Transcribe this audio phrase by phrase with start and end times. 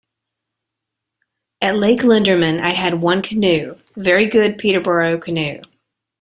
[1.61, 5.61] At Lake Linderman I had one canoe, very good Peterborough canoe.